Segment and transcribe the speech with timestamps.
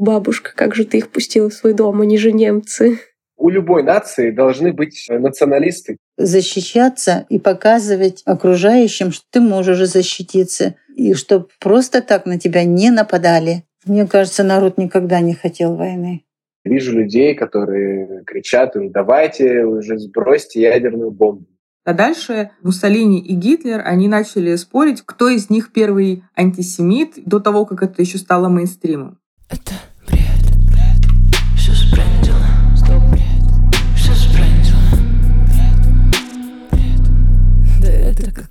[0.00, 3.00] Бабушка, как же ты их пустила в свой дом, они же немцы.
[3.36, 5.98] У любой нации должны быть националисты.
[6.16, 12.90] Защищаться и показывать окружающим, что ты можешь защититься, и чтобы просто так на тебя не
[12.90, 13.64] нападали.
[13.84, 16.24] Мне кажется, народ никогда не хотел войны.
[16.64, 21.44] Вижу людей, которые кричат им, давайте уже сбросьте ядерную бомбу.
[21.84, 27.66] А дальше Муссолини и Гитлер, они начали спорить, кто из них первый антисемит, до того,
[27.66, 29.18] как это еще стало мейнстримом.
[29.50, 29.72] Это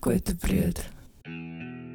[0.09, 0.81] какой-то бред.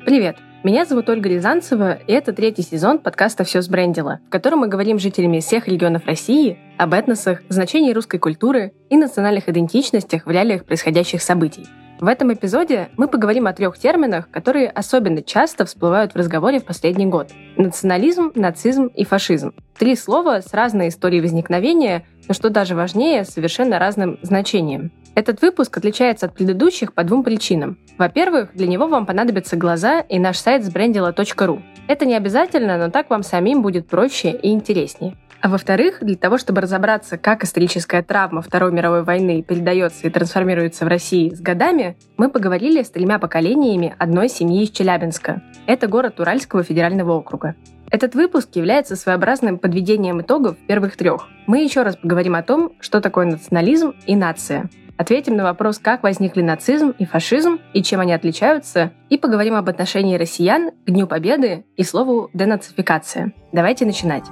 [0.06, 0.36] Привет!
[0.62, 5.00] Меня зовут Ольга Рязанцева, и это третий сезон подкаста «Все сбрендило», в котором мы говорим
[5.00, 10.64] с жителями всех регионов России об этносах, значении русской культуры и национальных идентичностях в реалиях
[10.64, 11.66] происходящих событий.
[11.98, 16.64] В этом эпизоде мы поговорим о трех терминах, которые особенно часто всплывают в разговоре в
[16.64, 17.30] последний год.
[17.56, 19.54] Национализм, нацизм и фашизм.
[19.76, 24.92] Три слова с разной историей возникновения, но что даже важнее, совершенно разным значением.
[25.14, 27.78] Этот выпуск отличается от предыдущих по двум причинам.
[27.98, 31.62] Во-первых, для него вам понадобятся глаза и наш сайт сбрендила.ру.
[31.86, 35.16] Это не обязательно, но так вам самим будет проще и интереснее.
[35.40, 40.86] А во-вторых, для того, чтобы разобраться, как историческая травма Второй мировой войны передается и трансформируется
[40.86, 45.42] в России с годами, мы поговорили с тремя поколениями одной семьи из Челябинска.
[45.66, 47.54] Это город Уральского федерального округа.
[47.90, 51.28] Этот выпуск является своеобразным подведением итогов первых трех.
[51.46, 56.04] Мы еще раз поговорим о том, что такое национализм и нация, Ответим на вопрос, как
[56.04, 61.08] возникли нацизм и фашизм и чем они отличаются, и поговорим об отношении россиян к Дню
[61.08, 63.32] Победы и слову «денацификация».
[63.52, 64.24] Давайте начинать.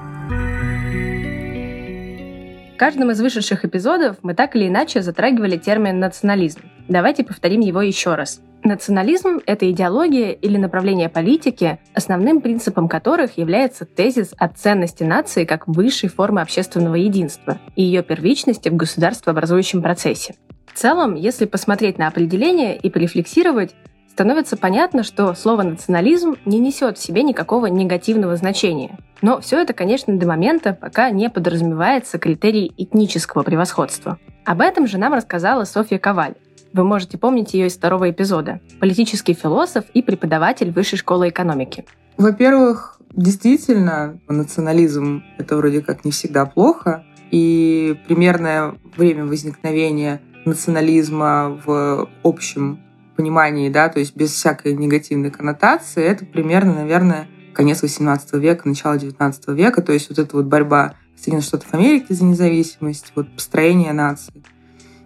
[2.75, 6.61] В каждом из вышедших эпизодов мы так или иначе затрагивали термин «национализм».
[6.89, 8.41] Давайте повторим его еще раз.
[8.65, 15.67] Национализм— это идеология или направление политики, основным принципом которых является тезис о ценности нации как
[15.67, 20.37] высшей формы общественного единства и ее первичности в государствообразующем процессе.
[20.67, 23.75] В целом, если посмотреть на определение и порефлексировать,
[24.11, 28.99] становится понятно, что слово «национализм» не несет в себе никакого негативного значения.
[29.23, 34.19] Но все это, конечно, до момента, пока не подразумевается критерий этнического превосходства.
[34.45, 36.35] Об этом же нам рассказала Софья Коваль.
[36.73, 38.61] Вы можете помнить ее из второго эпизода.
[38.81, 41.85] Политический философ и преподаватель Высшей школы экономики.
[42.17, 47.05] Во-первых, действительно, национализм— это вроде как не всегда плохо.
[47.31, 52.81] И примерное время возникновения национализма в общем
[53.17, 58.99] понимании, да, то есть без всякой негативной коннотации, это примерно, наверное, конец 18 века, начало
[58.99, 63.93] 19 века, то есть вот эта вот борьба Соединенных Штатов Америки за независимость, вот построение
[63.93, 64.43] нации.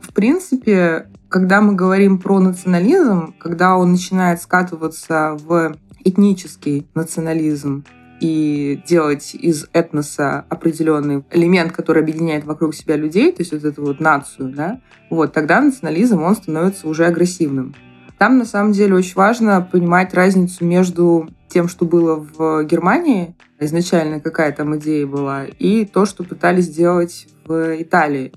[0.01, 7.85] В принципе, когда мы говорим про национализм, когда он начинает скатываться в этнический национализм,
[8.21, 13.83] и делать из этноса определенный элемент, который объединяет вокруг себя людей, то есть вот эту
[13.83, 17.75] вот нацию, да, вот, тогда национализм, он становится уже агрессивным.
[18.19, 24.21] Там, на самом деле, очень важно понимать разницу между тем, что было в Германии, изначально
[24.21, 28.33] какая там идея была, и то, что пытались сделать в Италии.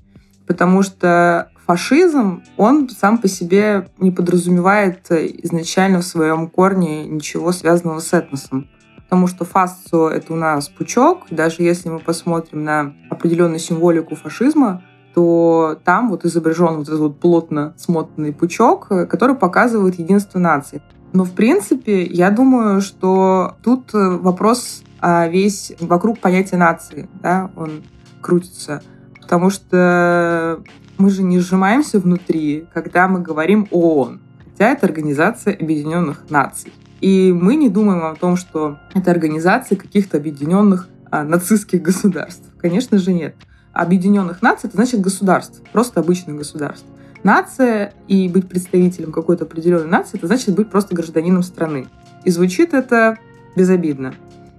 [0.46, 8.00] Потому что фашизм, он сам по себе не подразумевает изначально в своем корне ничего связанного
[8.00, 8.68] с этносом
[9.10, 11.26] потому что фасцио— это у нас пучок.
[11.30, 14.84] Даже если мы посмотрим на определенную символику фашизма,
[15.14, 20.80] то там вот изображен вот этот вот плотно смотанный пучок, который показывает единство нации.
[21.12, 27.82] Но, в принципе, я думаю, что тут вопрос а, весь вокруг понятия нации, да, он
[28.22, 28.80] крутится.
[29.20, 30.62] Потому что
[30.98, 36.72] мы же не сжимаемся внутри, когда мы говорим ООН, хотя это Организация Объединенных Наций.
[37.00, 42.44] И мы не думаем о том, что это организации каких-то объединенных а, нацистских государств.
[42.58, 43.34] Конечно же, нет.
[43.72, 46.86] Объединенных наций это значит государств, просто обычных государств.
[47.22, 51.88] Нация и быть представителем какой-то определенной нации, это значит быть просто гражданином страны.
[52.24, 53.18] И звучит это
[53.56, 54.14] безобидно.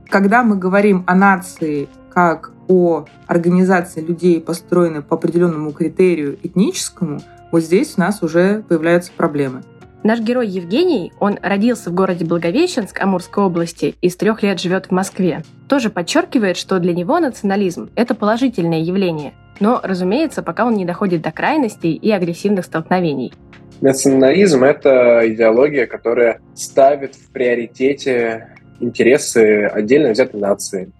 [0.09, 7.22] Когда мы говорим о нации как о организации людей, построенной по определенному критерию этническому,
[7.52, 9.64] вот здесь у нас уже появляются проблемы.
[10.03, 14.88] Наш герой Евгений, он родился в городе Благовещенск Амурской области и с трех лет живет
[14.88, 15.44] в Москве.
[15.70, 19.34] Тоже подчеркивает, что для него национализм– это положительное явление.
[19.59, 23.32] Но, разумеется, пока он не доходит до крайностей и агрессивных столкновений.
[23.80, 30.92] Национализм– это идеология, которая ставит в приоритете интересы отдельно взятой нации.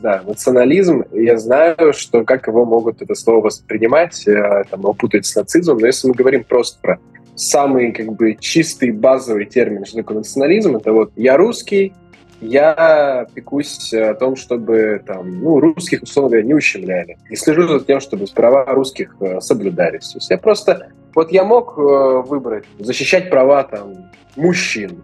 [0.00, 5.26] Да, национализм, я знаю, что как его могут это слово воспринимать, э, там, его путать
[5.26, 6.98] с нацизмом, но если мы говорим просто про
[7.38, 11.92] самый как бы чистый базовый термин, что такое национализм, это вот я русский,
[12.40, 17.18] Я пекусь о том, чтобы там, ну, русских, условно говоря, не ущемляли.
[17.30, 20.08] И слежу за тем, чтобы права русских э, соблюдались.
[20.10, 20.88] То есть я просто...
[21.14, 25.02] Вот я мог э, выбрать, защищать права там мужчин,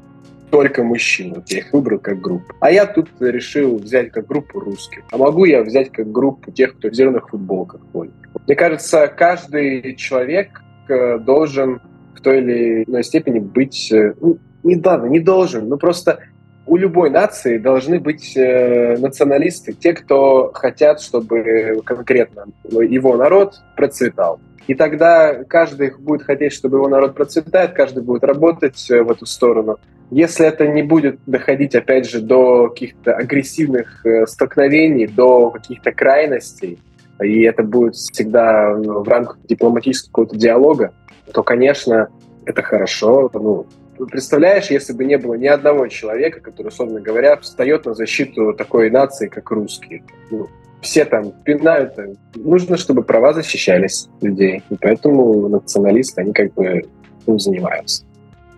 [0.51, 1.35] только мужчин.
[1.35, 2.55] Вот я их выбрал как группу.
[2.61, 5.03] А я тут решил взять как группу русских.
[5.11, 8.15] А могу я взять как группу тех, кто в зеленых футболках ходит.
[8.47, 11.81] Мне кажется, каждый человек э, должен
[12.15, 13.93] в той или иной степени быть...
[13.93, 16.21] Ну, не, ладно, не должен, но просто
[16.67, 24.41] у любой нации должны быть э, националисты, те, кто хотят, чтобы конкретно его народ процветал.
[24.67, 29.27] И тогда каждый будет хотеть, чтобы его народ процветает, каждый будет работать э, в эту
[29.27, 29.79] сторону.
[30.11, 36.79] Если это не будет доходить, опять же, до каких-то агрессивных э, столкновений, до каких-то крайностей,
[37.23, 40.93] и это будет всегда в рамках дипломатического какого-то диалога,
[41.33, 42.09] то, конечно,
[42.47, 43.31] это хорошо.
[43.33, 43.67] Ну,
[44.11, 48.91] представляешь, если бы не было ни одного человека, который, условно говоря, встает на защиту такой
[48.91, 50.03] нации, как русские.
[50.31, 50.49] Ну,
[50.81, 51.95] все там пинают.
[52.35, 54.63] Нужно, чтобы права защищались людей.
[54.69, 56.83] И поэтому националисты, они как бы
[57.27, 58.05] им занимаются.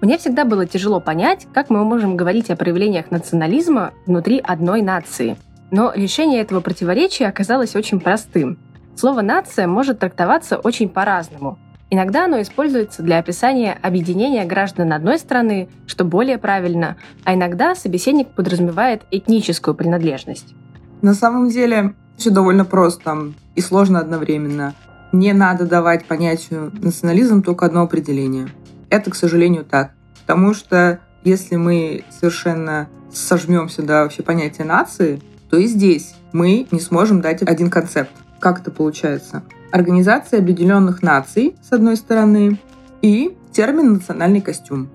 [0.00, 5.36] Мне всегда было тяжело понять, как мы можем говорить о проявлениях национализма внутри одной нации.
[5.70, 8.58] Но решение этого противоречия оказалось очень простым.
[8.94, 11.58] Слово «нация» может трактоваться очень по-разному.
[11.88, 18.28] Иногда оно используется для описания объединения граждан одной страны, что более правильно, а иногда собеседник
[18.28, 20.54] подразумевает этническую принадлежность.
[21.00, 24.74] На самом деле все довольно просто и сложно одновременно.
[25.12, 28.48] Не надо давать понятию национализм только одно определение.
[28.90, 29.92] Это, к сожалению, так.
[30.22, 36.80] Потому что если мы совершенно сожмем сюда вообще понятие нации, то и здесь мы не
[36.80, 38.10] сможем дать один концепт.
[38.40, 39.44] Как это получается?
[39.72, 42.58] Организация Объединенных Наций, с одной стороны,
[43.02, 44.88] и термин «национальный костюм».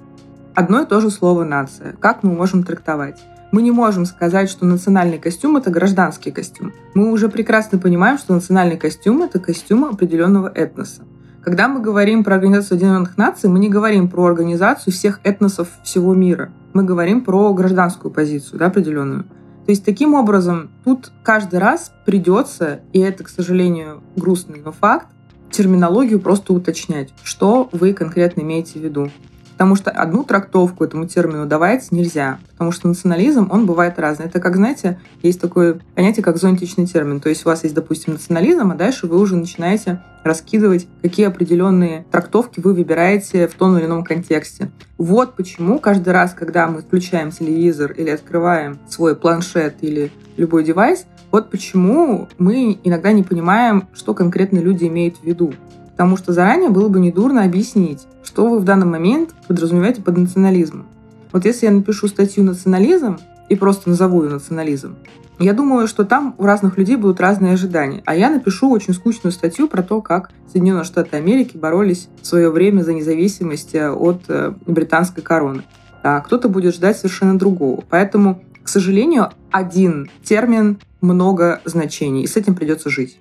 [0.55, 1.93] Одно и то же слово «нация».
[1.99, 3.21] Как мы можем трактовать?
[3.51, 6.71] Мы не можем сказать, что национальный костюм— это гражданский костюм.
[6.93, 11.03] Мы уже прекрасно понимаем, что национальный костюм— это костюм определенного этноса.
[11.43, 16.13] Когда мы говорим про Организацию Объединенных Наций, мы не говорим про организацию всех этносов всего
[16.13, 16.51] мира.
[16.73, 19.25] Мы говорим про гражданскую позицию, да, определенную.
[19.65, 25.07] То есть таким образом тут каждый раз придется, и это, к сожалению, грустный, но факт,
[25.51, 29.11] терминологию просто уточнять, что вы конкретно имеете в виду.
[29.61, 32.39] Потому что одну трактовку этому термину давать нельзя.
[32.53, 34.25] Потому что национализм, он бывает разный.
[34.25, 37.19] Это как, знаете, есть такое понятие, как зонтичный термин.
[37.19, 42.07] То есть у вас есть, допустим, национализм, а дальше вы уже начинаете раскидывать, какие определенные
[42.11, 44.71] трактовки вы выбираете в том или ином контексте.
[44.97, 51.05] Вот почему каждый раз, когда мы включаем телевизор или открываем свой планшет или любой девайс,
[51.29, 55.53] вот почему мы иногда не понимаем, что конкретно люди имеют в виду.
[56.01, 60.87] Потому что заранее было бы недурно объяснить, что вы в данный момент подразумеваете под национализмом.
[61.31, 63.19] Вот если я напишу статью «национализм»
[63.49, 64.95] и просто назову ее «национализм»,
[65.37, 68.01] я думаю, что там у разных людей будут разные ожидания.
[68.07, 72.49] А я напишу очень скучную статью про то, как Соединенные Штаты Америки боролись в свое
[72.49, 75.61] время за независимость э, от э, британской короны.
[76.01, 77.83] А кто-то будет ждать совершенно другого.
[77.91, 83.19] Поэтому, к сожалению, один термин много значений, и с этим придется жить.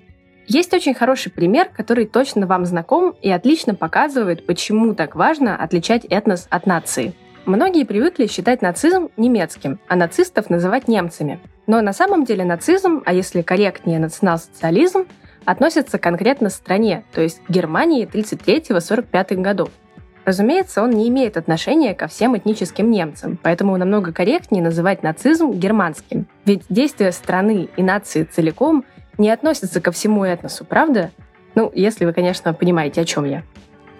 [0.52, 6.04] Есть очень хороший пример, который точно вам знаком и отлично показывает, почему так важно отличать
[6.06, 7.14] этнос от нации.
[7.46, 11.38] Многие привыкли считать нацизм немецким, а нацистов называть немцами.
[11.68, 15.06] Но на самом деле нацизм, а если корректнее национал-социализм,
[15.44, 19.70] относится конкретно к стране, то есть Германии 33-45 годов.
[20.24, 26.26] Разумеется, он не имеет отношения ко всем этническим немцам, поэтому намного корректнее называть нацизм германским.
[26.44, 28.84] Ведь действия страны и нации целиком
[29.18, 31.10] не относится ко всему этносу, правда?
[31.54, 33.42] Ну, если вы, конечно, понимаете, о чем я.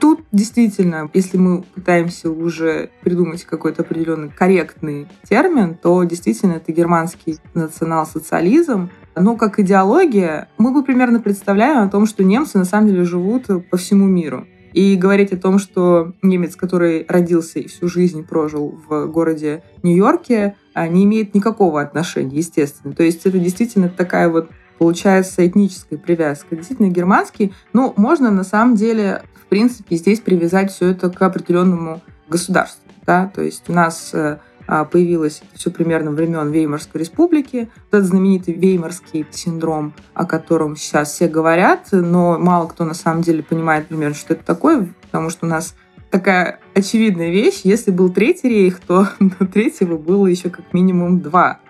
[0.01, 7.37] Тут действительно, если мы пытаемся уже придумать какой-то определенный корректный термин, то действительно это германский
[7.53, 8.91] национал-социализм.
[9.15, 13.49] Но как идеология мы бы примерно представляем о том, что немцы на самом деле живут
[13.71, 14.47] по всему миру.
[14.73, 20.55] И говорить о том, что немец, который родился и всю жизнь прожил в городе Нью-Йорке,
[20.73, 22.95] а, не имеет никакого отношения, естественно.
[22.95, 24.49] То есть это действительно такая вот
[24.81, 26.57] получается этническая привязка.
[26.57, 32.01] Действительно, германский, ну, можно на самом деле, в принципе, здесь привязать все это к определенному
[32.31, 32.81] государству.
[33.05, 33.31] Да?
[33.35, 39.27] То есть у нас э, а, появилось все примерно времен Веймарской республики, этот знаменитый Веймарский
[39.31, 44.33] синдром, о котором сейчас все говорят, но мало кто на самом деле понимает примерно, что
[44.33, 45.75] это такое, потому что у нас
[46.11, 51.61] такая очевидная вещь, если был третий рейх, то до третьего было еще как минимум два.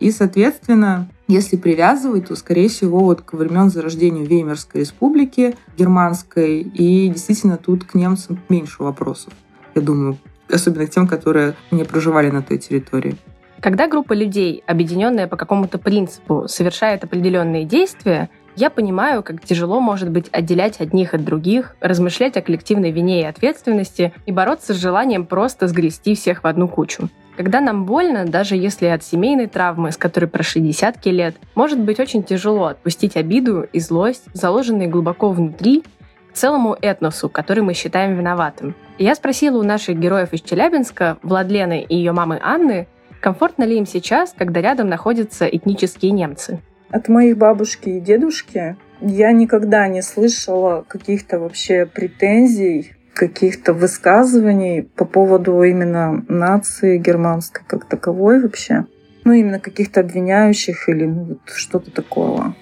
[0.00, 7.08] И, соответственно, если привязывать, то, скорее всего, вот к времен зарождения Веймарской республики, германской, и
[7.08, 9.32] действительно тут к немцам меньше вопросов,
[9.74, 10.18] я думаю,
[10.48, 13.16] особенно к тем, которые не проживали на той территории.
[13.60, 20.10] Когда группа людей, объединенная по какому-то принципу, совершает определенные действия, я понимаю, как тяжело может
[20.10, 25.26] быть отделять одних от других, размышлять о коллективной вине и ответственности и бороться с желанием
[25.26, 27.10] просто сгрести всех в одну кучу.
[27.36, 32.00] Когда нам больно, даже если от семейной травмы, с которой прошли десятки лет, может быть
[32.00, 35.84] очень тяжело отпустить обиду и злость, заложенные глубоко внутри,
[36.30, 38.74] к целому этносу, который мы считаем виноватым.
[38.98, 42.86] Я спросила у наших героев из Челябинска, Владлены и ее мамы Анны,
[43.20, 46.60] комфортно ли им сейчас, когда рядом находятся этнические немцы.
[46.90, 55.04] От моих бабушки и дедушки я никогда не слышала каких-то вообще претензий, каких-то высказываний по
[55.04, 58.86] поводу именно нации германской как таковой вообще.
[59.24, 62.54] Ну, именно каких-то обвиняющих или ну, вот что-то такого.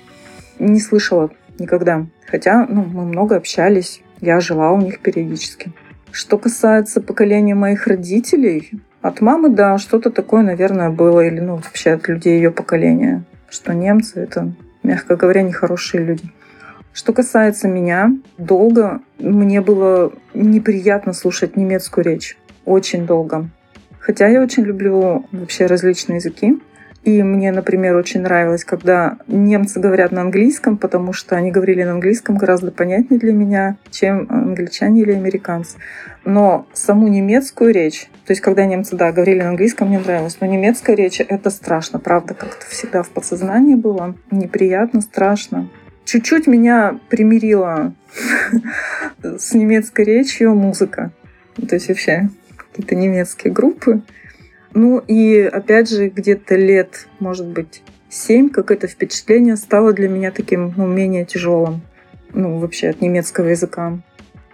[0.58, 2.06] Не слышала никогда.
[2.26, 5.72] Хотя ну, мы много общались, я жила у них периодически.
[6.10, 8.70] Что касается поколения моих родителей,
[9.02, 11.20] от мамы, да, что-то такое, наверное, было.
[11.20, 16.24] Или, ну, вообще от людей ее поколения что немцы— это, мягко говоря, нехорошие люди.
[16.94, 22.38] Что касается меня, долго мне было неприятно слушать немецкую речь.
[22.64, 23.50] Очень долго.
[23.98, 26.56] Хотя я очень люблю вообще различные языки.
[27.02, 31.92] И мне, например, очень нравилось, когда немцы говорят на английском, потому что они говорили на
[31.92, 35.76] английском гораздо понятнее для меня, чем англичане или американцы.
[36.24, 40.46] Но саму немецкую речь, то есть когда немцы, да, говорили на английском, мне нравилось, но
[40.46, 44.14] немецкая речь— это страшно, правда, как-то всегда в подсознании было.
[44.30, 45.68] Неприятно, страшно.
[46.04, 47.94] Чуть-чуть меня примирила
[49.22, 51.12] с немецкой речью музыка.
[51.68, 54.02] То есть вообще какие-то немецкие группы.
[54.74, 60.30] Ну и опять же, где-то лет, может быть, семь, как это впечатление стало для меня
[60.30, 61.82] таким, ну, менее тяжелым.
[62.32, 63.98] Ну, вообще от немецкого языка.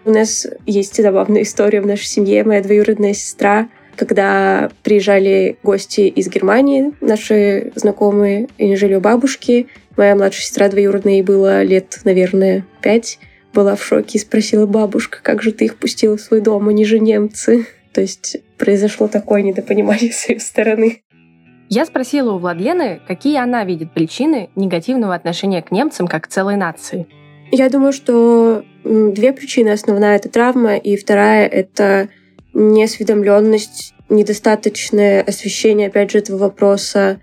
[0.04, 2.44] У нас есть забавная история в нашей семье.
[2.44, 9.68] Моя двоюродная сестра, когда приезжали гости из Германии, наши знакомые, они жили у бабушки,
[10.00, 13.18] моя младшая сестра двоюродная, ей было лет, наверное, пять,
[13.52, 16.86] была в шоке и спросила бабушка, как же ты их пустила в свой дом, они
[16.86, 17.66] же немцы.
[17.92, 21.02] То есть произошло такое недопонимание с ее стороны.
[21.68, 26.56] Я спросила у Владлены, какие она видит причины негативного отношения к немцам как к целой
[26.56, 27.06] нации.
[27.52, 29.68] Я думаю, что две причины.
[29.68, 32.08] Основная— это травма, и вторая— это
[32.54, 37.20] неосведомленность, недостаточное освещение, опять же, этого вопроса,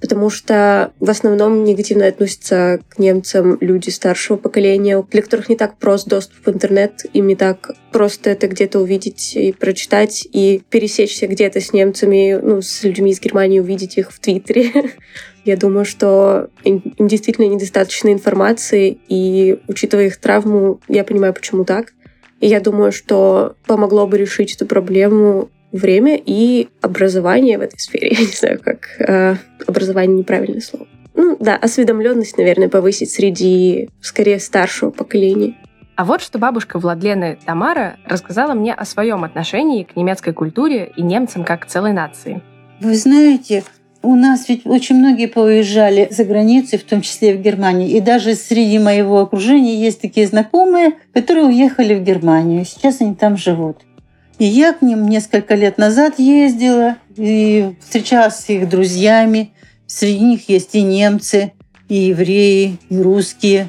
[0.00, 5.76] потому что в основном негативно относятся к немцам люди старшего поколения, для которых не так
[5.76, 11.26] прост доступ в интернет, им не так просто это где-то увидеть и прочитать, и пересечься
[11.26, 14.72] где-то с немцами, ну, с людьми из Германии, увидеть их в Твиттере.
[15.44, 21.94] Я думаю, что им действительно недостаточно информации, и учитывая их травму, я понимаю, почему так.
[22.40, 28.08] И я думаю, что помогло бы решить эту проблему время и образование в этой сфере.
[28.18, 29.36] Я не знаю, как э,
[29.66, 30.86] образование неправильное слово.
[31.14, 35.56] Ну да, осведомленность, наверное, повысить среди скорее старшего поколения.
[35.96, 41.02] А вот что бабушка Владлены Тамара рассказала мне о своем отношении к немецкой культуре и
[41.02, 42.40] немцам как к целой нации.
[42.80, 43.64] Вы знаете,
[44.02, 47.90] у нас ведь очень многие поуезжали за границей, в том числе в Германию.
[47.90, 52.64] И даже среди моего окружения есть такие знакомые, которые уехали в Германию.
[52.64, 53.82] Сейчас они там живут.
[54.40, 59.52] И я к ним несколько лет назад ездила и встречалась с их друзьями.
[59.86, 61.52] Среди них есть и немцы,
[61.90, 63.68] и евреи, и русские.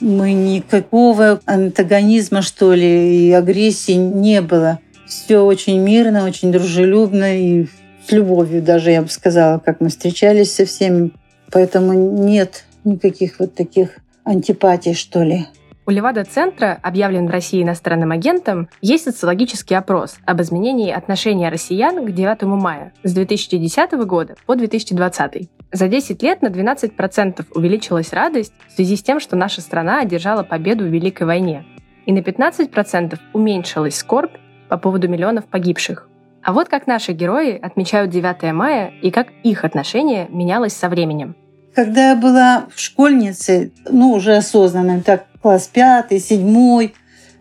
[0.00, 4.80] Мы никакого антагонизма, что ли, и агрессии не было.
[5.06, 7.66] Все очень мирно, очень дружелюбно и
[8.04, 11.12] с любовью даже, я бы сказала, как мы встречались со всеми.
[11.52, 15.46] Поэтому нет никаких вот таких антипатий, что ли.
[15.88, 22.10] У Левада-центра, объявлен в России иностранным агентом, есть социологический опрос об изменении отношения россиян к
[22.12, 25.48] 9 мая с 2010 года по 2020.
[25.72, 30.42] За 10 лет на 12% увеличилась радость в связи с тем, что наша страна одержала
[30.42, 31.64] победу в Великой войне.
[32.04, 34.36] И на 15% уменьшилась скорбь
[34.68, 36.06] по поводу миллионов погибших.
[36.42, 41.34] А вот как наши герои отмечают 9 мая и как их отношение менялось со временем.
[41.74, 46.94] Когда я была школьницей, ну, уже осознанной, так класс пятый, седьмой.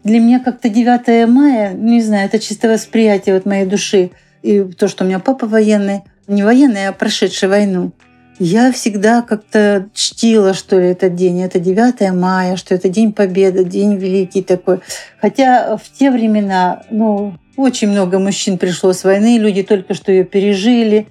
[0.04, 4.12] Для меня как-то 9 мая, не знаю, это чисто восприятие вот моей души.
[4.42, 7.92] И то, что у меня папа военный, не военный, а прошедший войну.
[8.40, 11.42] Я всегда как-то чтила, что ли, этот день.
[11.42, 14.80] Это 9 мая, что это День Победы, День Великий такой.
[15.20, 20.24] Хотя в те времена, ну, очень много мужчин пришло с войны, люди только что ее
[20.24, 21.08] пережили.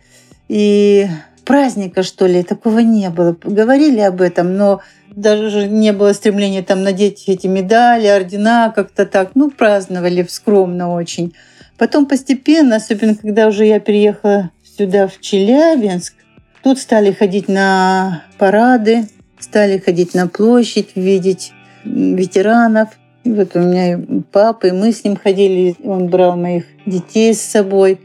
[0.48, 1.08] И
[1.44, 3.36] праздника, что ли, такого не было.
[3.42, 4.80] Говорили об этом, но
[5.16, 9.30] даже не было стремления там надеть эти медали, ордена, как-то так.
[9.34, 11.34] Ну, праздновали скромно очень.
[11.78, 16.14] Потом постепенно, особенно когда уже я переехала сюда, в Челябинск,
[16.62, 19.08] тут стали ходить на парады,
[19.40, 21.52] стали ходить на площадь, видеть
[21.84, 22.90] ветеранов.
[23.24, 23.98] И вот у меня
[24.32, 28.00] папа, и мы с ним ходили, он брал моих детей с собой.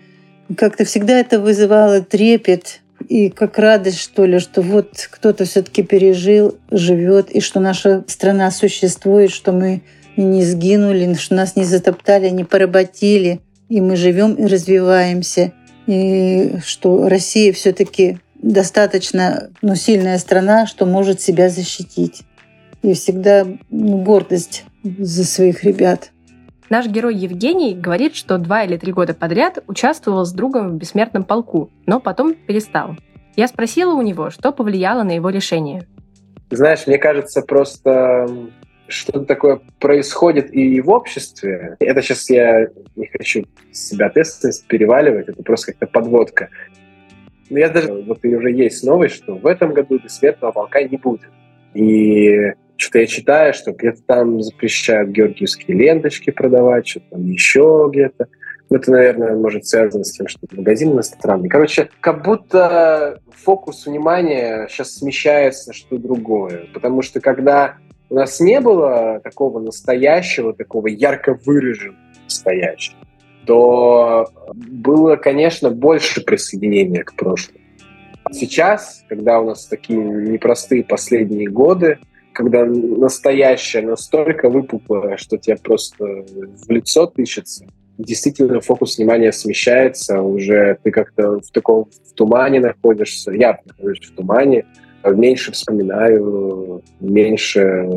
[0.57, 6.57] Как-то всегда это вызывало трепет и как радость, что ли, что вот кто-то все-таки пережил,
[6.69, 9.81] живет, и что наша страна существует, что мы
[10.17, 15.53] не сгинули, что нас не затоптали, не поработили, и мы живем и развиваемся,
[15.87, 22.23] и что Россия все-таки достаточно ну, сильная страна, что может себя защитить.
[22.81, 26.11] И всегда ну, гордость за своих ребят.
[26.71, 31.25] Наш герой Евгений говорит, что два или три года подряд участвовал с другом в бессмертном
[31.25, 32.95] полку, но потом перестал.
[33.35, 35.85] Я спросила у него, что повлияло на его решение.
[36.49, 38.25] Знаешь, мне кажется, просто
[38.87, 41.75] что-то такое происходит и в обществе.
[41.81, 46.47] Это сейчас я не хочу себя ответственность переваливать, это просто как-то подводка.
[47.49, 50.95] Но я даже, вот и уже есть новость, что в этом году бессмертного полка не
[50.95, 51.29] будет.
[51.73, 58.27] И что-то я читаю, что где-то там запрещают георгиевские ленточки продавать, что-то там еще где-то.
[58.69, 61.47] Ну, это, наверное, может связано с тем, что магазин иностранный.
[61.47, 66.67] Короче, как будто фокус внимания сейчас смещается что другое.
[66.73, 67.75] Потому что когда
[68.09, 72.97] у нас не было такого настоящего, такого ярко выраженного настоящего,
[73.45, 77.59] то было, конечно, больше присоединения к прошлому.
[78.31, 81.99] Сейчас, когда у нас такие непростые последние годы,
[82.33, 87.65] когда настоящее настолько выпуклое, что тебе просто в лицо тычется,
[87.97, 94.15] действительно фокус внимания смещается, уже ты как-то в таком в тумане находишься, я нахожусь в
[94.15, 94.65] тумане,
[95.03, 97.87] меньше вспоминаю, меньше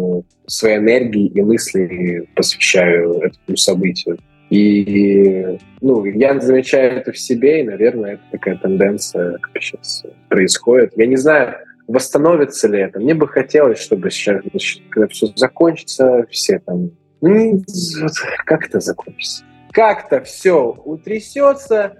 [0.47, 4.19] своей энергии и мыслей посвящаю этому событию.
[4.50, 10.93] И ну, я замечаю это в себе, и, наверное, это такая тенденция, как сейчас происходит.
[10.97, 13.00] Я не знаю, восстановится ли это.
[13.00, 14.43] Мне бы хотелось, чтобы сейчас,
[14.91, 16.91] когда все закончится, все там...
[17.21, 17.63] Ну,
[18.45, 19.45] как это закончится?
[19.73, 21.97] Как-то все утрясется,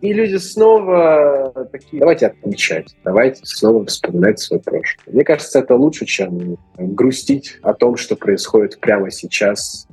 [0.00, 5.04] и люди снова такие, давайте отмечать, давайте снова вспоминать свое прошлое.
[5.06, 9.88] Мне кажется, это лучше, чем грустить о том, что происходит прямо сейчас.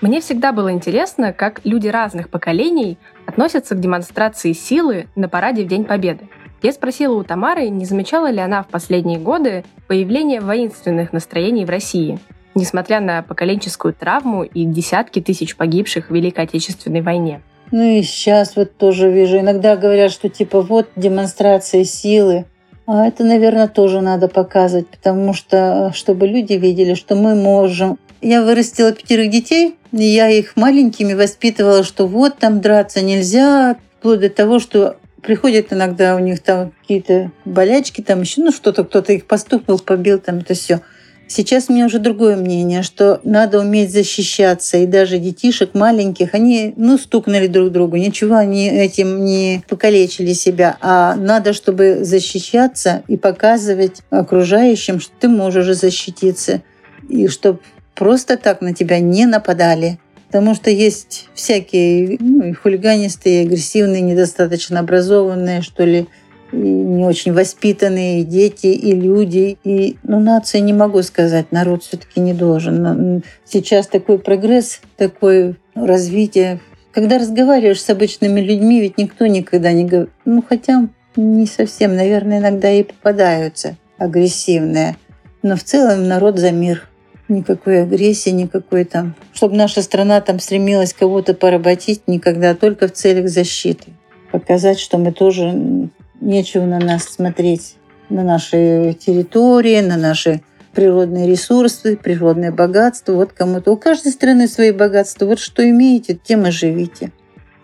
[0.00, 5.68] Мне всегда было интересно, как люди разных поколений относятся к демонстрации силы на параде в
[5.68, 6.28] День Победы.
[6.66, 11.70] Я спросила у Тамары, не замечала ли она в последние годы появление воинственных настроений в
[11.70, 12.18] России,
[12.56, 17.40] несмотря на поколенческую травму и десятки тысяч погибших в Великой Отечественной войне.
[17.70, 19.38] Ну и сейчас вот тоже вижу.
[19.38, 22.46] Иногда говорят, что типа вот демонстрация силы.
[22.84, 27.96] А это, наверное, тоже надо показывать, потому что чтобы люди видели, что мы можем.
[28.20, 34.18] Я вырастила пятерых детей, и я их маленькими воспитывала, что вот там драться нельзя, вплоть
[34.18, 34.96] до того, что
[35.26, 40.18] приходят иногда у них там какие-то болячки, там еще, ну что-то, кто-то их постукнул, побил,
[40.18, 40.80] там это все.
[41.28, 44.76] Сейчас у меня уже другое мнение, что надо уметь защищаться.
[44.78, 50.76] И даже детишек маленьких, они, ну, стукнули друг другу, ничего они этим не покалечили себя.
[50.80, 56.62] А надо, чтобы защищаться и показывать окружающим, что ты можешь защититься.
[57.08, 57.58] И чтобы
[57.96, 59.98] просто так на тебя не нападали.
[60.36, 66.08] Потому что есть всякие ну, и хулиганистые, и агрессивные, недостаточно образованные, что ли,
[66.52, 69.56] и не очень воспитанные дети, и люди.
[69.64, 72.82] И, ну, нация не могу сказать, народ все-таки не должен.
[72.82, 76.60] Но сейчас такой прогресс, такое развитие.
[76.92, 82.40] Когда разговариваешь с обычными людьми, ведь никто никогда не говорит, ну, хотя не совсем, наверное,
[82.40, 84.98] иногда и попадаются агрессивные.
[85.42, 86.86] Но в целом народ за мир
[87.28, 93.28] никакой агрессии, никакой там, чтобы наша страна там стремилась кого-то поработить, никогда, только в целях
[93.28, 93.92] защиты.
[94.32, 97.76] Показать, что мы тоже нечего на нас смотреть,
[98.08, 100.42] на наши территории, на наши
[100.76, 103.14] природные ресурсы, природное богатство.
[103.14, 103.72] Вот кому-то.
[103.72, 105.26] У каждой страны свои богатства.
[105.26, 107.12] Вот что имеете, тем и живите.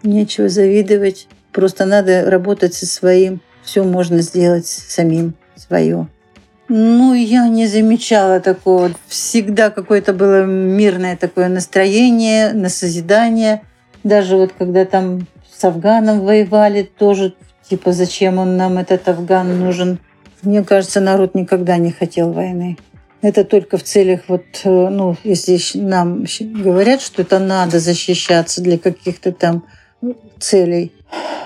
[0.03, 1.29] Нечего завидовать.
[1.53, 3.43] Просто надо работать со своим.
[3.63, 6.09] Все можно сделать самим свое.
[6.75, 8.93] Ну, я не замечала такого.
[9.07, 13.61] Всегда какое-то было мирное такое настроение, на созидание.
[14.05, 17.35] Даже вот когда там с Афганом воевали, тоже
[17.69, 19.99] типа зачем он нам этот Афган нужен.
[20.41, 22.79] Мне кажется, народ никогда не хотел войны.
[23.21, 28.79] Это только в целях, вот, э, ну, если нам говорят, что это надо защищаться для
[28.79, 29.65] каких-то там
[30.43, 30.93] целей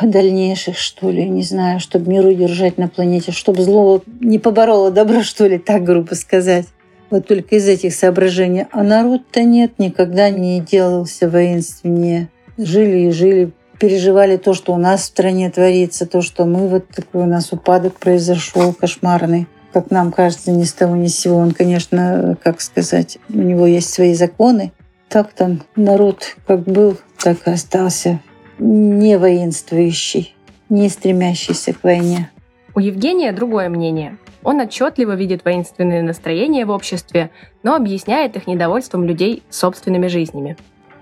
[0.02, 5.22] дальнейших, что ли, не знаю, чтобы мир удержать на планете, чтобы зло не побороло добро,
[5.22, 6.66] что ли, так грубо сказать.
[7.09, 8.66] Вот только из этих соображений.
[8.72, 12.28] А народ-то нет, никогда не делался воинственнее.
[12.59, 16.88] Жили и жили переживали то, что у нас в стране творится, то, что мы вот
[16.88, 19.46] такой у нас упадок произошел кошмарный.
[19.72, 21.37] Как нам кажется, ни с того ни с сего.
[21.37, 24.72] Он, конечно, как сказать, у него есть свои законы.
[25.09, 28.20] Так там народ как был, так и остался
[28.58, 30.34] не воинствующий,
[30.68, 32.30] не стремящийся к войне.
[32.74, 34.18] У Евгения другое мнение.
[34.42, 37.30] Он отчетливо видит воинственные настроения в обществе,
[37.62, 40.56] но объясняет их недовольством людей собственными жизнями.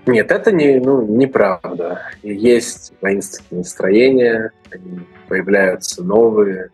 [0.07, 2.01] Нет, это не, ну, неправда.
[2.23, 6.69] Есть воинственные настроения, они появляются новые.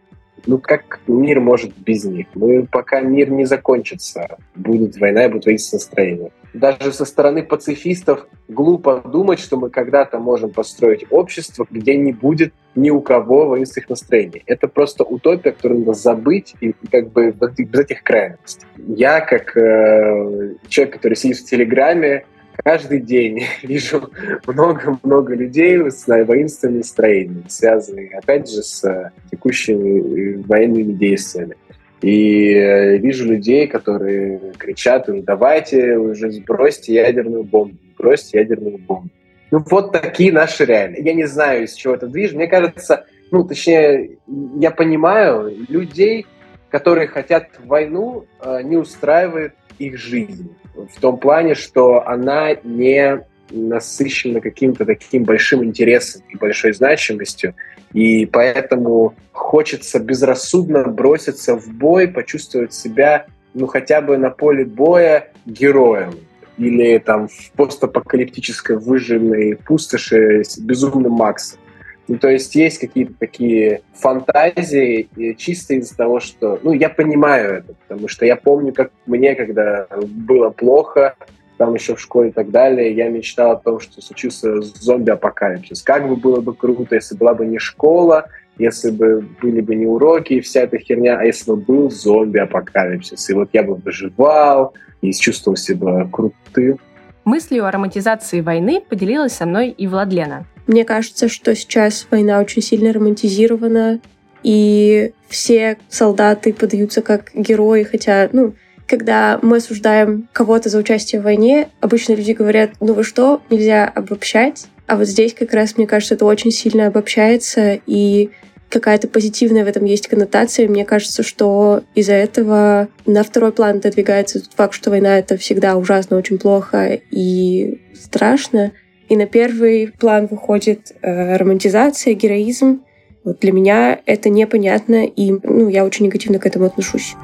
[0.45, 2.27] Ну, как мир может без них?
[2.33, 6.31] Мы, пока мир не закончится, будет война и будет воинственное настроение.
[6.53, 12.53] Даже со стороны пацифистов глупо думать, что мы когда-то можем построить общество, где не будет
[12.75, 14.43] ни у кого воинственных настроений.
[14.45, 18.67] Это просто утопия, которую надо забыть и как бы без этих крайностей.
[18.77, 24.09] Я, как э, человек, который сидит в Телеграме, каждый день вижу
[24.45, 31.55] много-много людей с воинственными настроениями, связанные, опять же, с э, текущими э, военными действиями.
[32.01, 39.09] И э, вижу людей, которые кричат давайте уже сбросьте ядерную бомбу, бросьте ядерную бомбу.
[39.51, 41.03] Ну вот такие наши реалии.
[41.03, 42.37] Я не знаю, из чего это движет.
[42.37, 44.17] Мне кажется, ну точнее,
[44.57, 46.25] я понимаю людей,
[46.69, 48.25] которые хотят войну,
[48.63, 56.21] не устраивает их жизнь в том плане, что она не насыщена каким-то таким большим интересом
[56.29, 57.53] и большой значимостью,
[57.93, 65.31] и поэтому хочется безрассудно броситься в бой, почувствовать себя, ну, хотя бы на поле боя
[65.45, 66.13] героем
[66.57, 71.59] или там в постапокалиптической выжженной пустоши с безумным Максом.
[72.07, 76.59] Ну, то есть есть какие-то такие фантазии чисто из-за того, что...
[76.61, 81.15] Ну, я понимаю это, потому что я помню, как мне, когда было плохо,
[81.57, 85.83] там еще в школе и так далее, я мечтал о том, что случился зомби-апокалипсис.
[85.83, 88.25] Как бы было бы круто, если была бы не школа,
[88.57, 93.29] если бы были бы не уроки и вся эта херня, а если бы был зомби-апокалипсис.
[93.29, 96.79] И вот я бы выживал и чувствовал себя крутым.
[97.25, 100.45] Мыслью о романтизации войны поделилась со мной и Владлена.
[100.71, 103.99] Мне кажется, что сейчас война очень сильно романтизирована,
[104.41, 108.55] и все солдаты подаются как герои, хотя, ну,
[108.87, 113.85] когда мы осуждаем кого-то за участие в войне, обычно люди говорят, ну вы что, нельзя
[113.85, 114.67] обобщать.
[114.87, 118.29] А вот здесь как раз, мне кажется, это очень сильно обобщается, и
[118.69, 120.69] какая-то позитивная в этом есть коннотация.
[120.69, 125.75] Мне кажется, что из-за этого на второй план отодвигается тот факт, что война— это всегда
[125.75, 128.71] ужасно, очень плохо и страшно.
[129.11, 132.85] И на первый план выходит э, романтизация, героизм.
[133.25, 137.15] Вот для меня это непонятно, и ну, я очень негативно к этому отношусь.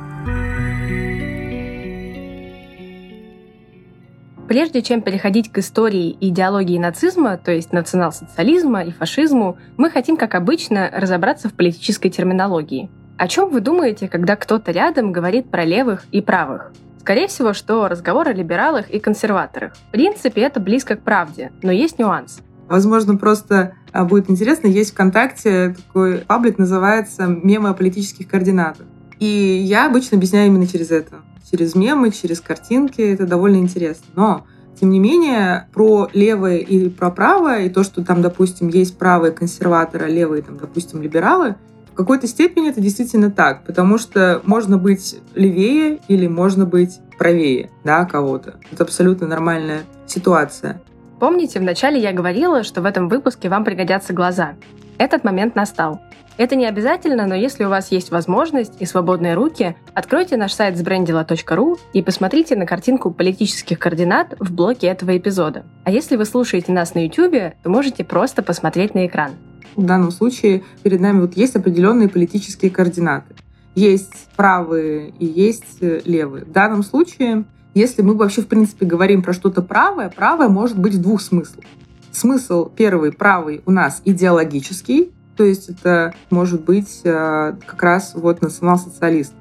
[4.49, 10.17] Прежде чем переходить к истории и идеологии нацизма, то есть национал-социализма и фашизму, мы хотим,
[10.17, 12.89] как обычно, разобраться в политической терминологии.
[13.17, 16.73] О чем вы думаете, когда кто-то рядом говорит про левых и правых?
[17.07, 19.71] Скорее всего, что разговор о либералах и консерваторах.
[19.87, 22.39] В принципе, это близко к правде, но есть нюанс.
[22.67, 28.85] Возможно, просто а, будет интересно, есть ВКонтакте такой паблик, называется «Мемы о политических координатах».
[29.19, 32.99] И я обычно объясняю именно через это через мемы, через картинки.
[32.99, 34.05] Это довольно интересно.
[34.13, 34.45] Но
[34.77, 39.31] тем не менее, про левое и про правое, и то, что там, допустим, есть правые
[39.31, 41.55] консерваторы, а левые, там, допустим, либералы,
[41.97, 48.05] какой-то степени это действительно так, потому что можно быть левее или можно быть правее да,
[48.05, 48.55] кого-то.
[48.71, 50.81] Это абсолютно нормальная ситуация.
[51.19, 54.53] Помните, вначале я говорила, что в этом выпуске вам пригодятся глаза.
[54.99, 55.99] Этот момент настал.
[56.37, 60.77] Это не обязательно, но если у вас есть возможность и свободные руки, откройте наш сайт
[60.77, 65.65] сбрендила.ру и посмотрите на картинку политических координат в блоке этого эпизода.
[65.83, 69.31] А если вы слушаете нас на YouTube, то можете просто посмотреть на экран.
[69.77, 73.35] В данном случае перед нами вот есть определенные политические координаты.
[73.75, 76.45] Есть правые и есть э, левые.
[76.45, 80.95] В данном случае, если мы вообще в принципе говорим про что-то правое, правое может быть
[80.95, 81.63] в двух смыслах.
[82.11, 88.41] Смысл первый, правый, у нас идеологический, то есть это может быть э, как раз вот
[88.41, 89.33] национал-социалист.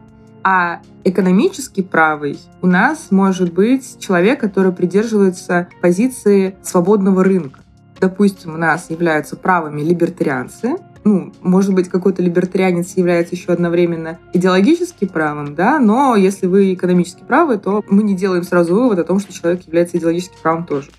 [0.44, 7.60] А экономически правый у нас может быть человек, который придерживается позиции свободного рынка.
[8.00, 15.04] Допустим, у нас являются правыми либертарианцы, ну, может быть, какой-то либертарианец является еще одновременно идеологически
[15.04, 19.20] правым, да, но если вы экономически правы, то мы не делаем сразу вывод о том,
[19.20, 20.90] что человек является идеологически правым тоже.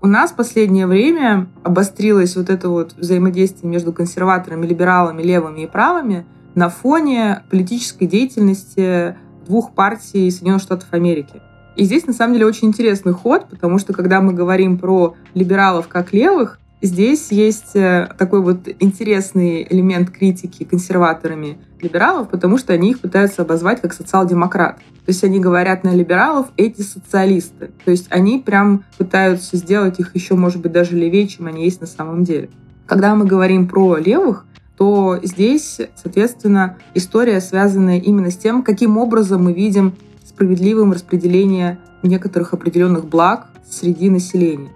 [0.00, 5.66] У нас в последнее время обострилось вот это вот взаимодействие между консерваторами, либералами, левыми и
[5.66, 9.16] правыми на фоне политической деятельности
[9.46, 11.42] двух партий Соединенных Штатов Америки.
[11.76, 15.88] И здесь, на самом деле, очень интересный ход, потому что, когда мы говорим про либералов
[15.88, 22.90] как левых, здесь есть э, такой вот интересный элемент критики консерваторами либералов, потому что они
[22.90, 24.78] их пытаются обозвать как социал-демократ.
[24.78, 27.70] То есть они говорят на либералов эти социалисты.
[27.84, 31.80] То есть они прям пытаются сделать их еще, может быть, даже левее, чем они есть
[31.80, 32.48] на самом деле.
[32.86, 39.44] Когда мы говорим про левых, то здесь, соответственно, история связана именно с тем, каким образом
[39.44, 39.94] мы видим
[40.36, 44.70] справедливым распределение некоторых определенных благ среди населения.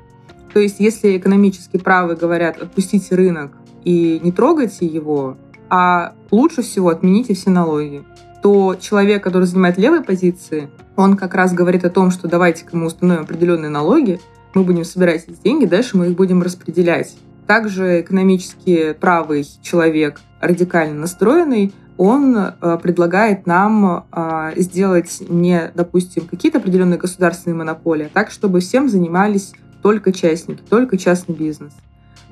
[0.54, 3.52] То есть, если экономически правые говорят «отпустите рынок
[3.84, 5.36] и не трогайте его»,
[5.68, 8.02] а лучше всего отмените все налоги,
[8.42, 12.86] то человек, который занимает левые позиции, он как раз говорит о том, что давайте-ка мы
[12.86, 14.18] установим определенные налоги,
[14.54, 17.14] мы будем собирать эти деньги, дальше мы их будем распределять.
[17.46, 26.56] Также экономически правый человек, радикально настроенный, он э, предлагает нам э, сделать не, допустим, какие-то
[26.56, 31.74] определенные государственные монополии, а так, чтобы всем занимались только частники, только частный бизнес.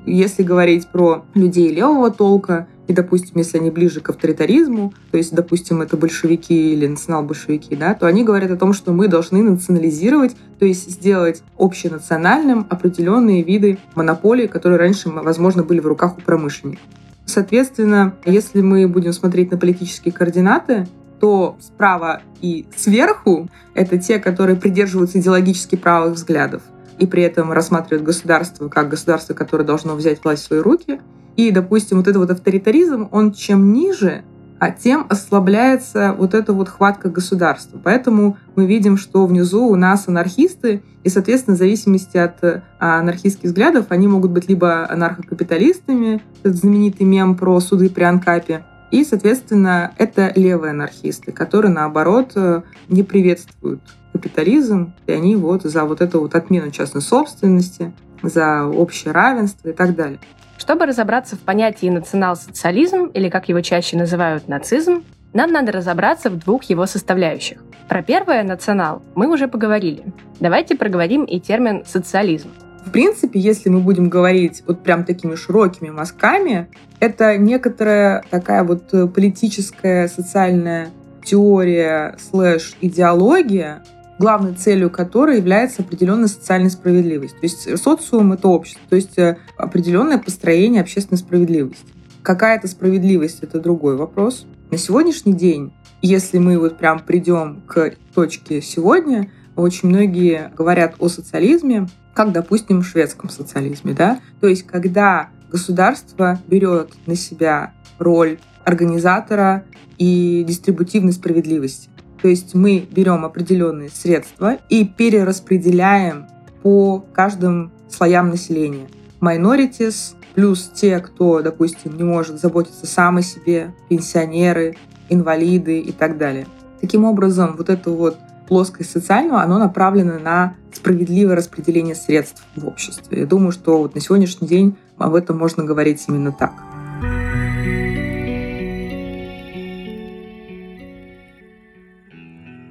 [0.07, 5.35] Если говорить про людей левого толка, и, допустим, если они ближе к авторитаризму, то есть,
[5.35, 10.35] допустим, это большевики или национал-большевики, да, то они говорят о том, что мы должны национализировать,
[10.57, 16.81] то есть сделать общенациональным определенные виды монополий, которые раньше, возможно, были в руках у промышленников.
[17.29, 20.87] Соответственно, если мы будем смотреть на политические координаты,
[21.19, 26.63] то справа и сверху— это те, которые придерживаются идеологически правых взглядов
[26.97, 30.99] и при этом рассматривают государство как государство, которое должно взять власть в свои руки.
[31.37, 34.23] И, допустим, вот этот вот авторитаризм, он чем ниже,
[34.59, 37.79] а тем ослабляется вот эта вот хватка государства.
[37.81, 43.45] Поэтому мы видим, что внизу у нас анархисты, и, соответственно, в зависимости от а, анархистских
[43.45, 49.93] взглядов, они могут быть либо анархокапиталистами, этот знаменитый мем про суды при Анкапе, и, соответственно,
[49.97, 53.81] это левые анархисты, которые, наоборот, э, не приветствуют
[54.13, 57.93] капитализм, и они вот за вот эту вот отмену частной собственности,
[58.23, 60.19] за общее равенство и так далее.
[60.59, 66.37] Чтобы разобраться в понятии национал-социализм, или как его чаще называют нацизм, нам надо разобраться в
[66.37, 67.63] двух его составляющих.
[67.87, 70.03] Про первое «национал» мы уже поговорили.
[70.41, 72.49] Давайте проговорим и термин «социализм».
[72.85, 76.67] В принципе, если мы будем говорить вот прям такими широкими мазками,
[76.99, 80.89] это некоторая такая вот политическая, социальная
[81.23, 83.83] теория слэш идеология,
[84.19, 87.39] главной целью которой является определенная социальная справедливость.
[87.39, 91.85] То есть социум— это общество, то есть э, определенное построение общественной справедливости.
[92.21, 94.45] Какая это справедливость— это другой вопрос.
[94.69, 101.07] На сегодняшний день, если мы вот прям придем к точке сегодня, очень многие говорят о
[101.07, 104.19] социализме, как, допустим, в шведском социализме, да?
[104.41, 109.63] То есть когда государство берет на себя роль организатора
[109.97, 111.89] и дистрибутивной справедливости.
[112.21, 116.27] То есть мы берем определенные средства и перераспределяем
[116.61, 118.87] по каждым слоям населения.
[119.21, 124.75] Minorities плюс те, кто, допустим, не может заботиться сам о себе, пенсионеры,
[125.09, 126.47] инвалиды и так далее.
[126.81, 133.21] Таким образом, вот это вот плоскость социального, оно направлено на справедливое распределение средств в обществе.
[133.21, 136.53] Я думаю, что вот на сегодняшний день об этом можно говорить именно так.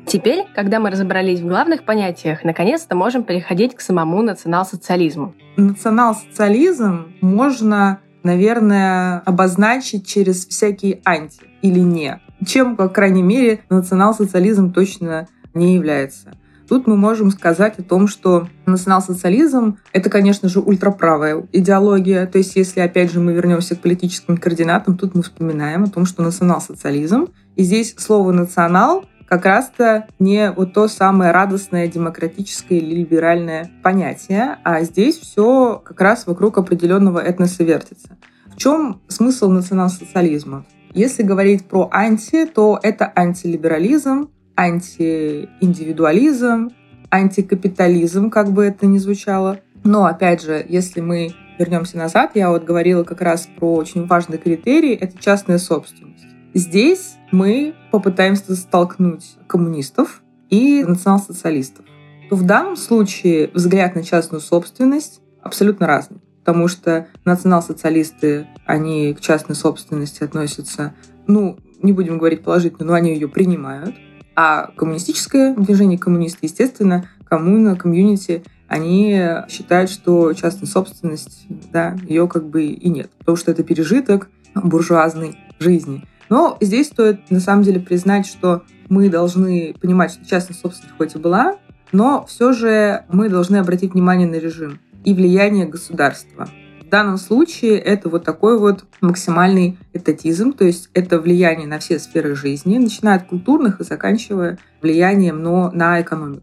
[0.08, 5.34] Теперь, когда мы разобрались в главных понятиях, наконец-то можем переходить к самому национал-социализму.
[5.58, 12.20] Национал-социализм можно, наверное, обозначить через всякие анти или не.
[12.46, 16.32] Чем, по крайней мере, национал-социализм точно не является.
[16.70, 22.26] Тут мы можем сказать о том, что национал-социализм— это, конечно же, ультраправая идеология.
[22.26, 26.06] То есть, если, опять же, мы вернемся к политическим координатам, тут мы вспоминаем о том,
[26.06, 27.28] что национал-социализм.
[27.56, 34.56] И здесь слово «национал» как раз-то не вот то самое радостное демократическое или либеральное понятие,
[34.64, 38.16] а здесь все как раз вокруг определенного этноса вертится.
[38.46, 40.64] В чем смысл национал-социализма?
[40.94, 46.70] Если говорить про анти, то это антилиберализм, антииндивидуализм,
[47.10, 49.60] антикапитализм, как бы это ни звучало.
[49.84, 54.38] Но, опять же, если мы вернемся назад, я вот говорила как раз про очень важный
[54.38, 56.17] критерий— это частная собственность.
[56.54, 61.84] Здесь мы попытаемся столкнуть коммунистов и национал-социалистов.
[62.30, 66.20] То в данном случае взгляд на частную собственность абсолютно разный.
[66.40, 70.94] Потому что национал-социалисты, они к частной собственности относятся,
[71.26, 73.94] ну, не будем говорить положительно, но они ее принимают.
[74.34, 82.48] А коммунистическое движение коммунисты, естественно, коммуна, комьюнити, они считают, что частная собственность, да, ее как
[82.48, 83.10] бы и нет.
[83.18, 86.04] Потому что это пережиток буржуазной жизни.
[86.28, 91.14] Но здесь стоит на самом деле признать, что мы должны понимать, что частная собственность хоть
[91.14, 91.56] и была,
[91.92, 96.48] но все же мы должны обратить внимание на режим и влияние государства
[96.84, 101.98] В данном случае это вот такой вот максимальный этатизм, то есть это влияние на все
[101.98, 106.42] сферы жизни, начиная от культурных и заканчивая влиянием но на экономику.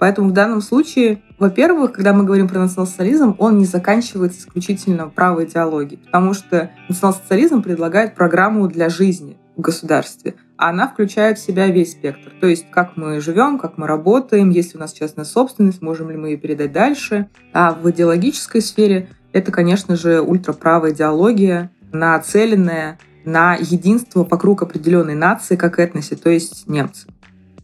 [0.00, 5.44] Поэтому в данном случае, во-первых, когда мы говорим про национал-социализм, он не заканчивается исключительно правой
[5.44, 11.66] идеологией, потому что национал-социализм предлагает программу для жизни в государстве, а она включает в себя
[11.66, 12.32] весь спектр.
[12.40, 16.10] То есть, как мы живем, как мы работаем, есть ли у нас частная собственность, можем
[16.10, 17.28] ли мы ее передать дальше.
[17.52, 25.56] А в идеологической сфере это, конечно же, ультраправая идеология, нацеленная на единство вокруг определенной нации,
[25.56, 27.06] как этносе, то есть немцы.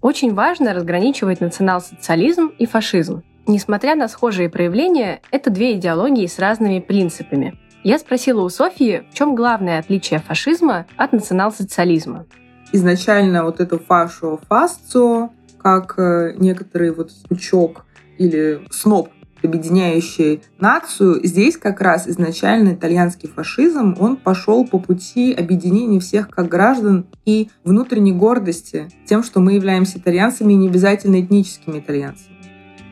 [0.00, 3.22] Очень важно разграничивать национал-социализм и фашизм.
[3.46, 7.58] Несмотря на схожие проявления, это две идеологии с разными принципами.
[7.84, 12.26] Я спросила у Софии, в чем главное отличие фашизма от национал-социализма.
[12.72, 17.84] Изначально вот это фашо фасцо, как э, некоторый вот пучок
[18.18, 19.10] или сноп
[19.42, 26.48] объединяющий нацию, здесь как раз изначально итальянский фашизм, он пошел по пути объединения всех как
[26.48, 32.36] граждан и внутренней гордости тем, что мы являемся итальянцами и не обязательно этническими итальянцами.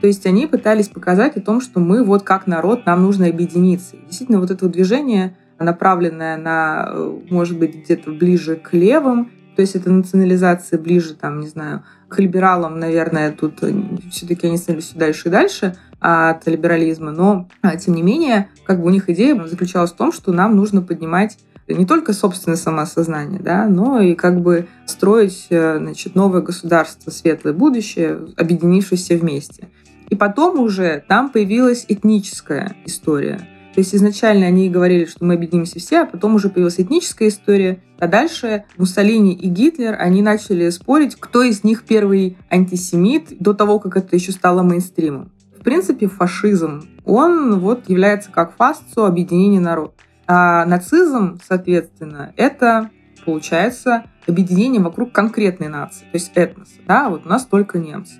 [0.00, 3.96] То есть они пытались показать о том, что мы вот как народ, нам нужно объединиться.
[4.06, 9.62] Действительно, вот это вот движение, направленное на, э, может быть, где-то ближе к левым, то
[9.62, 13.74] есть это национализация ближе, там, не знаю, к либералам, наверное, тут э,
[14.10, 18.80] все-таки они становились все дальше и дальше от либерализма, но, а, тем не менее, как
[18.80, 23.40] бы у них идея заключалась в том, что нам нужно поднимать не только собственное самоосознание,
[23.40, 29.68] да, но и как бы строить э, значит, новое государство, светлое будущее, объединившись все вместе.
[30.10, 33.40] И потом уже там появилась этническая история.
[33.74, 37.82] То есть изначально они говорили, что мы объединимся все, а потом уже появилась этническая история.
[37.98, 43.80] А дальше Муссолини и Гитлер, они начали спорить, кто из них первый антисемит, до того,
[43.80, 45.32] как это еще стало мейнстримом.
[45.58, 49.94] В принципе, фашизм, он вот является как фасцо объединение народа.
[50.26, 52.90] А нацизм, соответственно, это
[53.24, 56.72] получается объединение вокруг конкретной нации, то есть этноса.
[56.86, 58.14] Да, вот у нас только немцы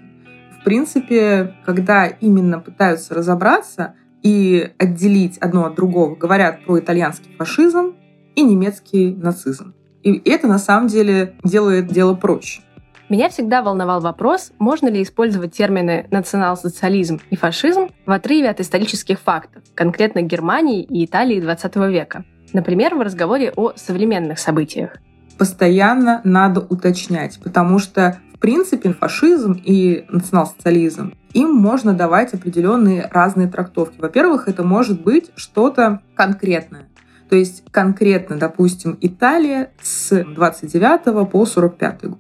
[0.65, 7.95] в принципе, когда именно пытаются разобраться и отделить одно от другого, говорят про итальянский фашизм
[8.35, 9.75] и немецкий нацизм.
[10.03, 12.63] И это на самом деле делает дело проще.
[13.09, 19.21] Меня всегда волновал вопрос, можно ли использовать термины национал-социализм и фашизм в отрыве от исторических
[19.21, 22.25] фактов, конкретно Германии и Италии XX века.
[22.53, 24.97] Например, в разговоре о современных событиях.
[25.39, 34.01] Постоянно надо уточнять, потому что принципе, фашизм и национал-социализм, им можно давать определенные разные трактовки.
[34.01, 36.89] Во-первых, это может быть что-то конкретное.
[37.29, 42.19] То есть конкретно, допустим, Италия с 29 по 45 год.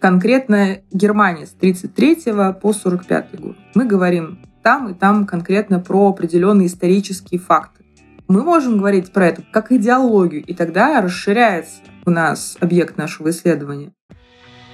[0.00, 3.56] Конкретно Германия с 33 по 45 год.
[3.74, 7.84] Мы говорим там и там конкретно про определенные исторические факты.
[8.26, 13.92] Мы можем говорить про это как идеологию, и тогда расширяется у нас объект нашего исследования.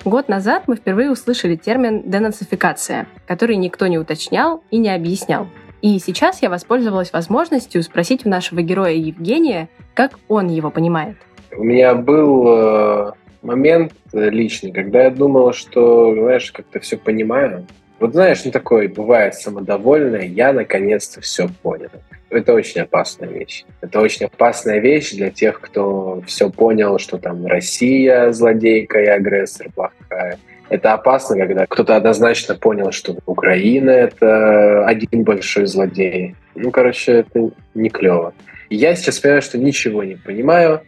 [0.04, 5.46] Год назад мы впервые услышали термин «денацификация», который никто не уточнял и не объяснял.
[5.80, 11.16] И сейчас я воспользовалась возможностью спросить у нашего героя Евгения, как он его понимает.
[11.56, 17.66] У меня был э, момент личный, когда я думал, что, знаешь, как-то все понимаю.
[17.98, 21.88] Вот знаешь, ну такое бывает самодовольное, я наконец-то все понял
[22.34, 23.64] это очень опасная вещь.
[23.80, 29.68] Это очень опасная вещь для тех, кто все понял, что там Россия злодейка и агрессор
[29.74, 30.38] плохая.
[30.70, 36.36] Это опасно, когда кто-то однозначно понял, что Украина— это один большой злодей.
[36.54, 38.32] Ну, короче, это не клево.
[38.70, 40.80] Я сейчас понимаю, что ничего не понимаю.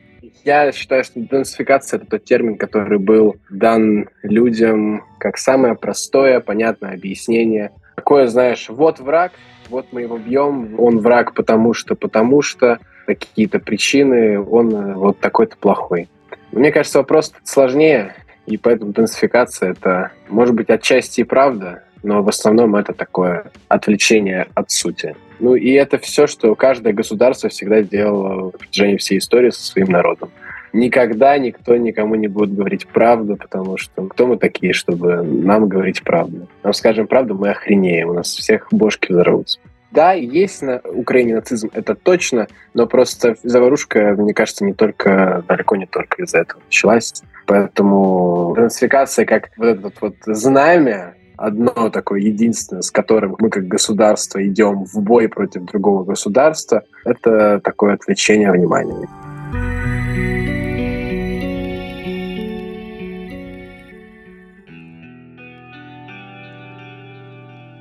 [0.45, 6.95] Я считаю, что денацификация— это тот термин, который был дан людям как самое простое, понятное
[6.95, 7.73] объяснение.
[7.97, 9.33] Такое, знаешь, вот враг,
[9.69, 15.19] вот мы его бьем, он враг потому что, потому что какие-то причины, он э, вот
[15.21, 16.09] такой-то плохой.
[16.53, 18.15] Мне кажется, вопрос сложнее,
[18.47, 24.49] и поэтому денсификация это, может быть, отчасти и правда, но в основном это такое отвлечение
[24.55, 25.15] от сути.
[25.39, 29.89] Ну и это все, что каждое государство всегда делало в протяжении всей истории со своим
[29.89, 30.31] народом
[30.77, 36.03] никогда никто никому не будет говорить правду, потому что кто мы такие, чтобы нам говорить
[36.03, 36.49] правду?
[36.63, 39.59] Нам скажем правду, мы охренеем, у нас всех бошки взорвутся.
[39.91, 45.77] Да, есть на Украине нацизм, это точно, но просто заварушка, мне кажется, не только, далеко
[45.77, 47.23] не только из-за этого началась.
[47.47, 54.45] Поэтому денацификация как вот это вот знамя, одно такое единственное, с которым мы как государство
[54.47, 59.09] идем в бой против другого государства, это такое отвлечение внимания.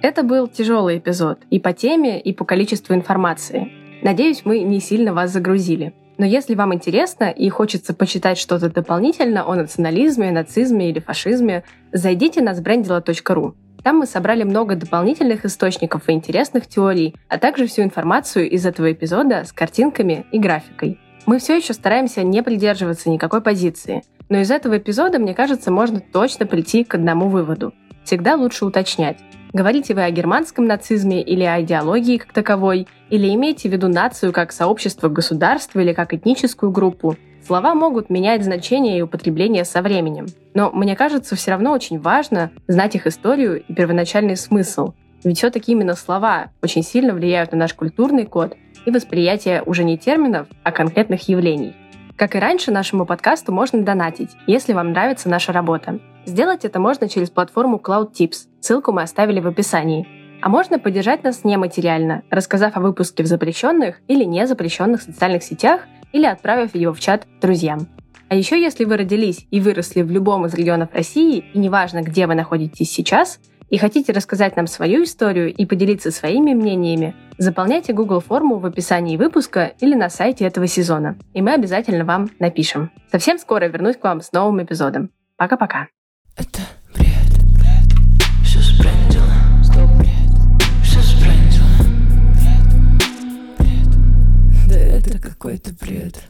[0.06, 3.72] Это был тяжелый эпизод и по теме, и по количеству информации.
[4.03, 5.95] Надеюсь, мы не сильно вас загрузили.
[6.20, 12.43] Но если вам интересно и хочется почитать что-то дополнительно о национализме, нацизме или фашизме, зайдите
[12.43, 13.56] на sbrandila.ru.
[13.84, 18.91] Там мы собрали много дополнительных источников и интересных теорий, а также всю информацию из этого
[18.91, 20.99] эпизода с картинками и графикой.
[21.26, 25.99] Мы все еще стараемся не придерживаться никакой позиции, но из этого эпизода, мне кажется, можно
[25.99, 27.74] точно прийти к одному выводу.
[28.03, 29.18] Всегда лучше уточнять.
[29.56, 34.34] Говорите вы о германском нацизме или о идеологии как таковой, или имеете в виду нацию
[34.34, 37.16] как сообщество государства или как этническую группу.
[37.47, 40.26] Слова могут менять значение и употребление со временем.
[40.53, 44.91] Но мне кажется, все равно очень важно знать их историю и первоначальный смысл.
[45.24, 49.97] Ведь все-таки именно слова очень сильно влияют на наш культурный код и восприятие уже не
[49.97, 51.78] терминов, а конкретных явлений.
[52.18, 56.01] Как и раньше, нашему подкасту можно донатить, если вам нравится наша работа.
[56.26, 58.48] Сделать это можно через платформу Cloud Tips.
[58.60, 60.08] Ссылку мы оставили в описании.
[60.42, 66.26] А можно поддержать нас нематериально, рассказав о выпуске в запрещенных или незапрещенных социальных сетях или
[66.26, 67.88] отправив его в чат друзьям.
[68.28, 72.26] А еще если вы родились и выросли в любом из регионов России, и неважно, где
[72.26, 78.20] вы находитесь сейчас, и хотите рассказать нам свою историю и поделиться своими мнениями, заполняйте Google
[78.20, 82.92] форму в описании выпуска или на сайте этого сезона, и мы обязательно вам напишем.
[83.12, 85.12] Совсем скоро вернусь к вам с новым эпизодом.
[85.38, 85.88] Пока-пока.
[86.38, 86.60] Это
[86.94, 87.94] бред, бред,
[88.44, 89.32] все сбрендило,
[89.64, 91.66] стоп, бред, все сбрендило,
[93.58, 96.22] бред, бред, да это какой-то бред.